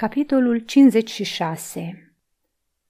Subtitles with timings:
[0.00, 2.12] Capitolul 56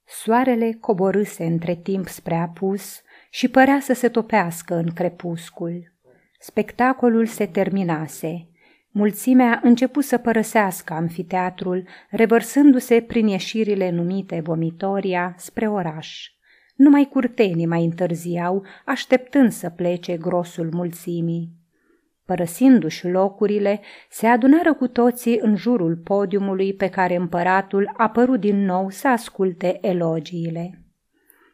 [0.06, 5.92] Soarele coborâse între timp spre apus și părea să se topească în crepuscul.
[6.38, 8.48] Spectacolul se terminase.
[8.90, 16.30] Mulțimea început să părăsească amfiteatrul, revărsându-se prin ieșirile numite vomitoria spre oraș.
[16.74, 21.57] Numai curtenii mai întârziau, așteptând să plece grosul mulțimii.
[22.28, 23.80] Părăsindu-și locurile,
[24.10, 29.08] se adunară cu toții în jurul podiumului pe care împăratul a părut din nou să
[29.08, 30.82] asculte elogiile.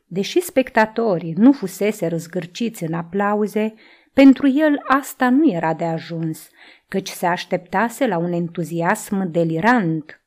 [0.06, 3.74] Deși spectatorii nu fusese răzgârciți în aplauze,
[4.12, 6.48] pentru el asta nu era de ajuns,
[6.88, 10.23] căci se așteptase la un entuziasm delirant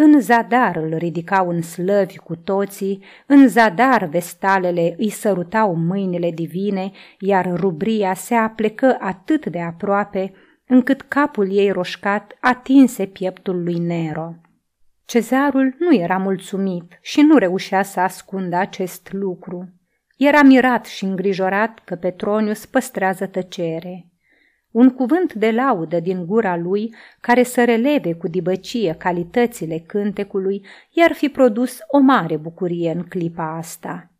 [0.00, 6.90] în zadar îl ridicau în slăvi cu toții, în zadar vestalele îi sărutau mâinile divine,
[7.18, 10.32] iar rubria se aplecă atât de aproape,
[10.66, 14.34] încât capul ei roșcat atinse pieptul lui Nero.
[15.04, 19.68] Cezarul nu era mulțumit și nu reușea să ascundă acest lucru.
[20.16, 24.07] Era mirat și îngrijorat că Petronius păstrează tăcere
[24.70, 31.12] un cuvânt de laudă din gura lui care să releve cu dibăcie calitățile cântecului i-ar
[31.12, 34.12] fi produs o mare bucurie în clipa asta.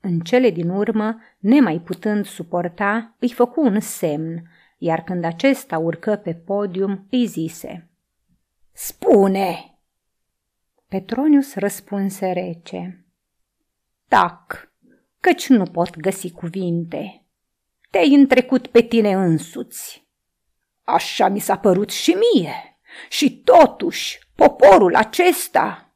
[0.00, 4.42] În cele din urmă, nemai putând suporta, îi făcu un semn,
[4.78, 7.90] iar când acesta urcă pe podium, îi zise
[8.72, 9.78] Spune!
[10.88, 13.06] Petronius răspunse rece
[14.08, 14.72] Tac,
[15.20, 17.21] căci nu pot găsi cuvinte
[17.92, 20.06] te-ai întrecut pe tine însuți.
[20.82, 22.80] Așa mi s-a părut și mie.
[23.08, 25.86] Și totuși, poporul acesta...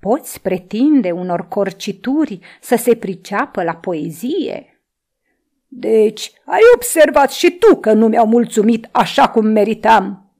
[0.00, 4.84] Poți pretinde unor corcituri să se priceapă la poezie?
[5.66, 10.34] Deci, ai observat și tu că nu mi-au mulțumit așa cum meritam.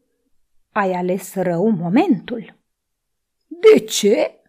[0.73, 2.59] Ai ales rău momentul.
[3.47, 4.41] De ce?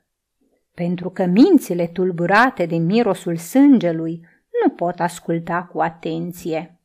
[0.73, 4.25] Pentru că mințile tulburate de mirosul sângelui
[4.63, 6.79] nu pot asculta cu atenție.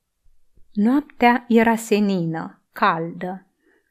[0.72, 3.47] Noaptea era senină, caldă.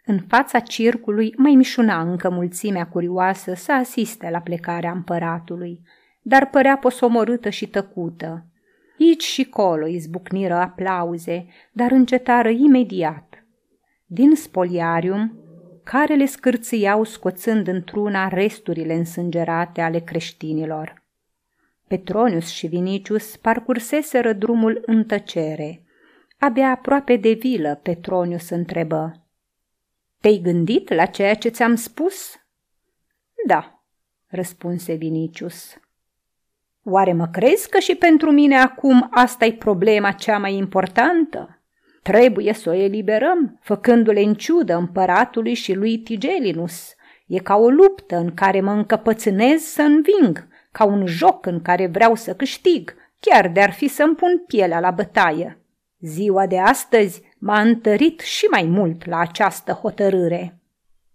[0.05, 5.81] În fața circului mai mișuna încă mulțimea curioasă să asiste la plecarea împăratului,
[6.21, 8.45] dar părea posomorâtă și tăcută.
[8.99, 13.45] Aici și colo izbucniră aplauze, dar încetară imediat.
[14.05, 15.35] Din spoliarium,
[15.83, 21.00] care le scârțâiau scoțând într-una resturile însângerate ale creștinilor.
[21.91, 25.83] Petronius și Vinicius parcurseseră drumul în tăcere.
[26.39, 29.25] Abia aproape de vilă, Petronius întrebă.
[30.21, 32.35] Te-ai gândit la ceea ce ți-am spus?
[33.47, 33.83] Da,
[34.27, 35.79] răspunse Vinicius.
[36.83, 41.61] Oare mă crezi că și pentru mine acum asta e problema cea mai importantă?
[42.03, 46.93] Trebuie să o eliberăm, făcându-le în ciudă împăratului și lui Tigelinus.
[47.27, 51.87] E ca o luptă în care mă încăpățânez să înving, ca un joc în care
[51.87, 55.57] vreau să câștig, chiar de-ar fi să-mi pun pielea la bătaie.
[55.99, 60.59] Ziua de astăzi m-a întărit și mai mult la această hotărâre.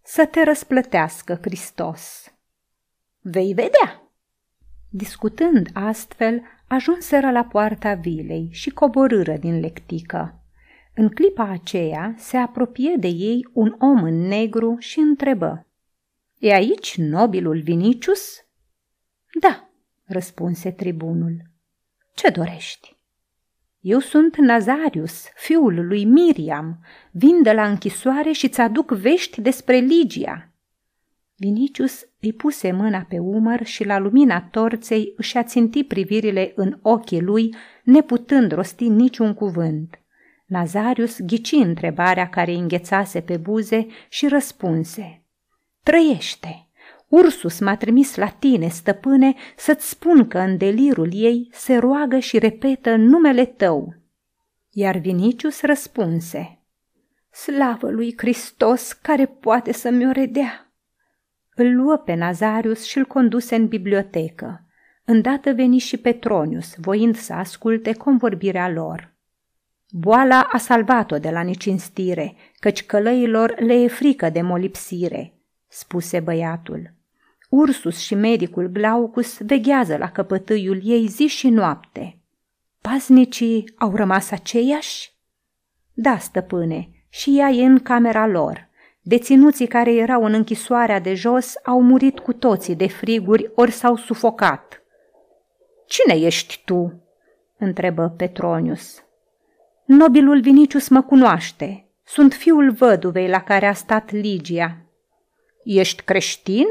[0.02, 2.32] Să te răsplătească, Hristos.
[3.20, 4.10] Vei vedea.
[4.90, 10.40] Discutând astfel, ajunseră la poarta vilei și coborâră din lectică.
[10.94, 15.66] În clipa aceea se apropie de ei un om în negru și întrebă.
[16.38, 18.45] E aici nobilul Vinicius?"
[19.40, 19.68] Da,
[20.04, 21.42] răspunse tribunul.
[22.14, 22.96] Ce dorești?
[23.80, 26.78] Eu sunt Nazarius, fiul lui Miriam,
[27.10, 30.50] vin de la închisoare și ți aduc vești despre Ligia.
[31.34, 37.20] Vinicius îi puse mâna pe umăr și la lumina torței își aținti privirile în ochii
[37.20, 40.00] lui, neputând rosti niciun cuvânt.
[40.46, 45.22] Nazarius ghici întrebarea care înghețase pe buze și răspunse.
[45.82, 46.65] Trăiește!
[47.08, 52.38] Ursus m-a trimis la tine, stăpâne, să-ți spun că în delirul ei se roagă și
[52.38, 53.94] repetă numele tău.
[54.70, 56.60] Iar Vinicius răspunse,
[57.30, 60.72] Slavă lui Hristos care poate să mi-o redea!
[61.54, 64.66] Îl luă pe Nazarius și îl conduse în bibliotecă.
[65.04, 69.14] Îndată veni și Petronius, voind să asculte convorbirea lor.
[69.90, 75.34] Boala a salvat-o de la necinstire, căci călăilor le e frică de molipsire,
[75.68, 76.95] spuse băiatul.
[77.48, 82.18] Ursus și medicul Glaucus veghează la căpătâiul ei zi și noapte.
[82.80, 85.14] Paznicii au rămas aceiași?
[85.92, 88.68] Da, stăpâne, și ea e în camera lor.
[89.00, 93.96] Deținuții care erau în închisoarea de jos au murit cu toții de friguri ori s-au
[93.96, 94.82] sufocat.
[95.86, 97.02] Cine ești tu?"
[97.58, 99.04] întrebă Petronius.
[99.84, 101.88] Nobilul Vinicius mă cunoaște.
[102.04, 104.76] Sunt fiul văduvei la care a stat Ligia.
[105.64, 106.66] Ești creștin?"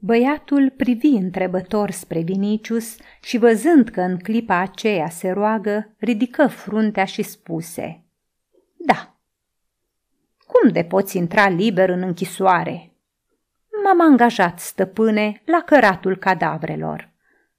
[0.00, 7.04] Băiatul privi întrebător spre Vinicius și văzând că în clipa aceea se roagă, ridică fruntea
[7.04, 8.04] și spuse
[8.76, 9.16] Da.
[10.46, 12.92] Cum de poți intra liber în închisoare?
[13.84, 17.12] M-am angajat, stăpâne, la căratul cadavrelor.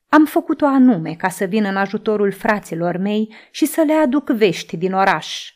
[0.09, 4.77] Am făcut-o anume ca să vin în ajutorul fraților mei și să le aduc vești
[4.77, 5.53] din oraș.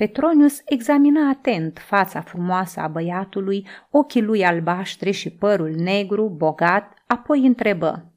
[0.00, 7.46] Petronius examina atent fața frumoasă a băiatului, ochii lui albaștri și părul negru, bogat, apoi
[7.46, 8.12] întrebă.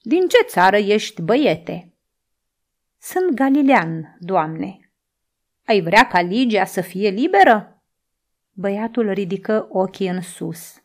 [0.00, 1.94] Din ce țară ești, băiete?"
[2.98, 4.92] Sunt galilean, doamne."
[5.66, 7.82] Ai vrea ca Ligia să fie liberă?"
[8.52, 10.82] Băiatul ridică ochii în sus.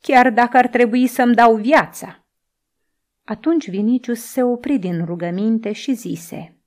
[0.00, 2.24] Chiar dacă ar trebui să-mi dau viața."
[3.24, 6.54] Atunci Vinicius se opri din rugăminte și zise–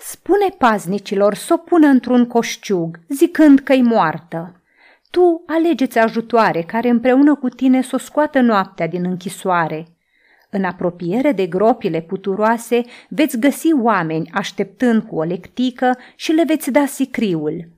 [0.00, 4.62] Spune paznicilor să o pună într-un coșciug, zicând că-i moartă.
[5.10, 9.86] Tu alegeți ajutoare care împreună cu tine să o scoată noaptea din închisoare.
[10.50, 16.70] În apropiere de gropile puturoase veți găsi oameni așteptând cu o lectică și le veți
[16.70, 17.68] da sicriul.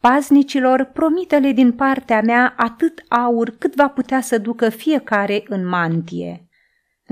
[0.00, 6.46] Paznicilor, promite-le din partea mea atât aur cât va putea să ducă fiecare în mantie.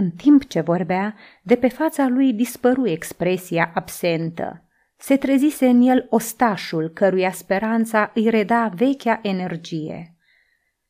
[0.01, 4.65] În timp ce vorbea, de pe fața lui dispăru expresia absentă.
[4.97, 10.15] Se trezise în el ostașul căruia speranța îi reda vechea energie.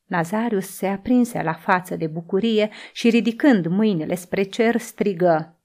[0.04, 5.58] Nazarius se aprinse la față de bucurie și ridicând mâinile spre cer strigă.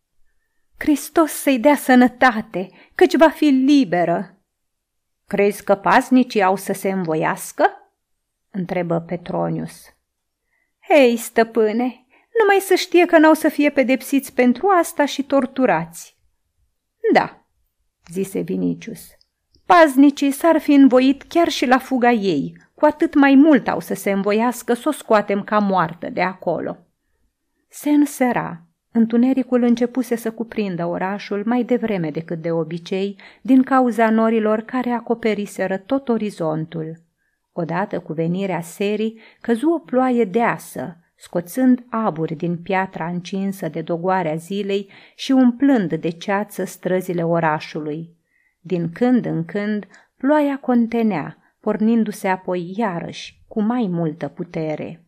[0.77, 4.37] Hristos să-i dea sănătate, căci va fi liberă.
[5.27, 7.65] Crezi că paznicii au să se învoiască?
[8.51, 9.83] întrebă Petronius.
[10.87, 12.04] Hei, stăpâne,
[12.39, 16.17] numai să știe că n-au să fie pedepsiți pentru asta și torturați.
[17.13, 17.45] Da,
[18.11, 19.01] zise Vinicius,
[19.65, 23.93] paznicii s-ar fi învoit chiar și la fuga ei, cu atât mai mult au să
[23.93, 26.77] se învoiască să o scoatem ca moartă de acolo.
[27.69, 28.59] Se însera.
[28.91, 35.77] Întunericul începuse să cuprindă orașul mai devreme decât de obicei, din cauza norilor care acoperiseră
[35.77, 36.93] tot orizontul.
[37.51, 44.35] Odată cu venirea serii, căzu o ploaie deasă, scoțând aburi din piatra încinsă de dogoarea
[44.35, 48.15] zilei și umplând de ceață străzile orașului.
[48.59, 49.87] Din când în când,
[50.17, 55.05] ploaia contenea, pornindu-se apoi iarăși, cu mai multă putere.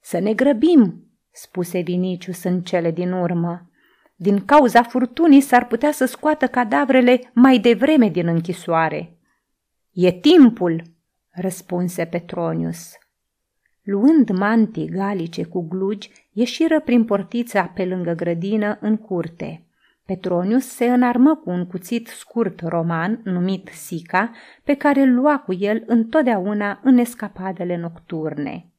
[0.00, 3.70] Să ne grăbim!" spuse Vinicius în cele din urmă.
[4.14, 9.18] Din cauza furtunii s-ar putea să scoată cadavrele mai devreme din închisoare.
[9.92, 10.82] E timpul,
[11.30, 12.92] răspunse Petronius.
[13.86, 19.66] Luând mantii galice cu glugi, ieșiră prin portița pe lângă grădină în curte.
[20.06, 24.30] Petronius se înarmă cu un cuțit scurt roman numit Sica,
[24.64, 28.72] pe care îl lua cu el întotdeauna în escapadele nocturne.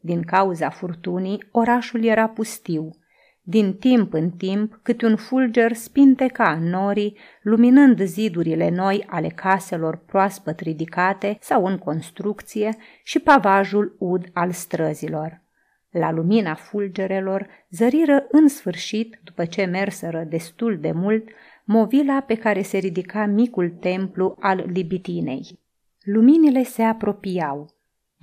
[0.00, 2.90] Din cauza furtunii, orașul era pustiu–
[3.46, 10.60] din timp în timp, câte un fulger spinteca norii, luminând zidurile noi ale caselor proaspăt
[10.60, 15.42] ridicate sau în construcție și pavajul ud al străzilor.
[15.90, 21.28] La lumina fulgerelor zăriră în sfârșit, după ce merseră destul de mult,
[21.64, 25.58] movila pe care se ridica micul templu al Libitinei.
[26.02, 27.73] Luminile se apropiau,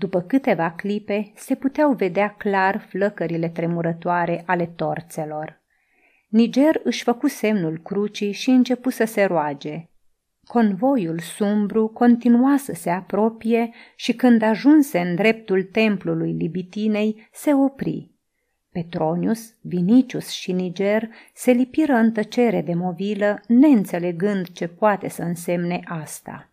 [0.01, 5.61] după câteva clipe se puteau vedea clar flăcările tremurătoare ale torțelor.
[6.27, 9.89] Niger își făcu semnul crucii și începu să se roage.
[10.47, 18.11] Convoiul sumbru continua să se apropie și când ajunse în dreptul templului Libitinei, se opri.
[18.71, 25.79] Petronius, Vinicius și Niger se lipiră în tăcere de movilă, neînțelegând ce poate să însemne
[25.85, 26.50] asta.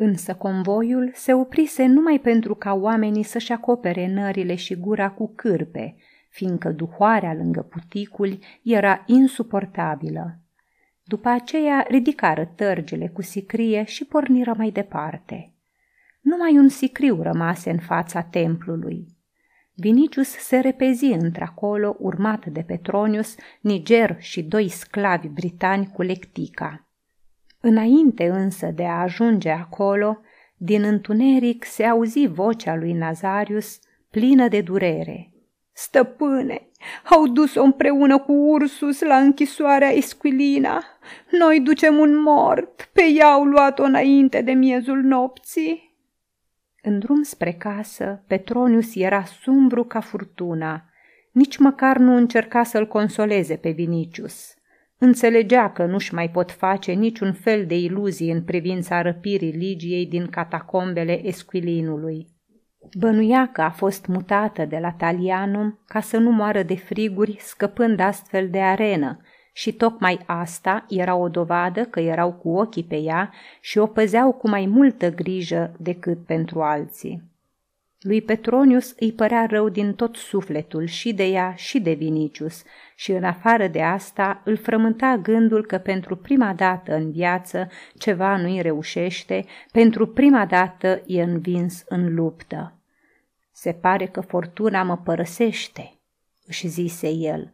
[0.00, 5.96] Însă convoiul se oprise numai pentru ca oamenii să-și acopere nările și gura cu cârpe,
[6.28, 10.38] fiindcă duhoarea lângă puticul era insuportabilă.
[11.04, 15.52] După aceea ridicară tărgele cu sicrie și porniră mai departe.
[16.20, 19.06] Numai un sicriu rămase în fața templului.
[19.74, 26.87] Vinicius se repezi într-acolo, urmat de Petronius, Niger și doi sclavi britani cu lectica.
[27.60, 30.20] Înainte însă de a ajunge acolo,
[30.56, 33.78] din întuneric se auzi vocea lui Nazarius
[34.10, 35.32] plină de durere.
[35.72, 36.68] Stăpâne,
[37.10, 40.84] au dus-o împreună cu Ursus la închisoarea Esquilina.
[41.30, 45.96] Noi ducem un mort, pe ea au luat-o înainte de miezul nopții.
[46.82, 50.84] În drum spre casă, Petronius era sumbru ca furtuna.
[51.32, 54.57] Nici măcar nu încerca să-l consoleze pe Vinicius.
[55.00, 60.26] Înțelegea că nu-și mai pot face niciun fel de iluzii în privința răpirii Ligiei din
[60.26, 62.26] catacombele Esquilinului.
[62.98, 68.00] Bănuia că a fost mutată de la Talianum ca să nu moară de friguri, scăpând
[68.00, 69.20] astfel de arenă,
[69.52, 74.32] și tocmai asta era o dovadă că erau cu ochii pe ea și o păzeau
[74.32, 77.22] cu mai multă grijă decât pentru alții.
[78.00, 82.62] Lui Petronius îi părea rău din tot sufletul și de ea și de Vinicius
[82.96, 88.36] și în afară de asta îl frământa gândul că pentru prima dată în viață ceva
[88.36, 92.72] nu-i reușește, pentru prima dată e învins în luptă.
[93.52, 95.98] Se pare că fortuna mă părăsește,
[96.46, 97.52] își zise el,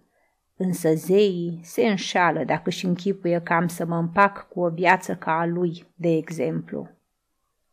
[0.56, 5.14] însă zeii se înșală dacă și închipuie că am să mă împac cu o viață
[5.14, 6.88] ca a lui, de exemplu.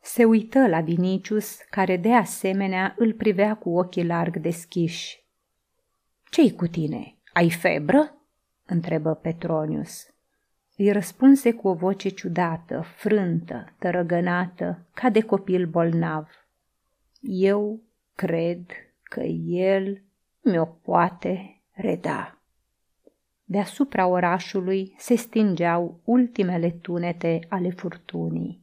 [0.01, 5.25] Se uită la Vinicius, care de asemenea îl privea cu ochii larg deschiși.
[6.29, 7.17] Ce-i cu tine?
[7.33, 8.15] Ai febră?"
[8.65, 10.05] întrebă Petronius.
[10.77, 16.27] Îi răspunse cu o voce ciudată, frântă, tărăgănată, ca de copil bolnav.
[17.21, 17.79] Eu
[18.15, 18.65] cred
[19.03, 20.01] că el
[20.43, 22.41] mi-o poate reda.
[23.43, 28.60] Deasupra orașului se stingeau ultimele tunete ale furtunii.